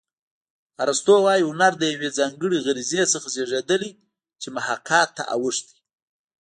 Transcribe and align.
ارستو 0.83 1.13
وايي 1.25 1.43
هنر 1.49 1.73
له 1.81 1.85
یوې 1.93 2.09
ځانګړې 2.17 2.57
غریزې 2.65 3.03
څخه 3.13 3.27
زېږېدلی 3.35 3.91
چې 4.41 4.47
محاکات 4.55 5.09
ته 5.17 5.23
اوښتې 5.33 5.75